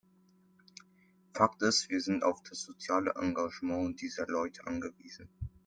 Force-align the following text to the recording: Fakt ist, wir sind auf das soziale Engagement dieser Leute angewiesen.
Fakt 1.35 1.61
ist, 1.61 1.89
wir 1.91 2.01
sind 2.01 2.23
auf 2.23 2.41
das 2.41 2.63
soziale 2.63 3.13
Engagement 3.21 4.01
dieser 4.01 4.25
Leute 4.25 4.65
angewiesen. 4.65 5.29